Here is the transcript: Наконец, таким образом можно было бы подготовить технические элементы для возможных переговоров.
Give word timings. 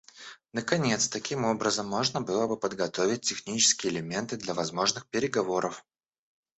Наконец, 0.51 1.07
таким 1.07 1.45
образом 1.45 1.87
можно 1.87 2.21
было 2.21 2.47
бы 2.47 2.57
подготовить 2.57 3.21
технические 3.21 3.93
элементы 3.93 4.35
для 4.35 4.55
возможных 4.55 5.05
переговоров. 5.05 5.85